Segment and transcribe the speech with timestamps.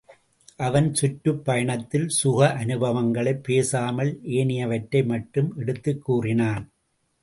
[0.57, 6.71] அவன் சுற்றுப் பயணத்தில் சுக அனுபவங்களைப் பேசாமல் ஏனையவற்றை மட்டும் எடுத்துக் கூறினான்.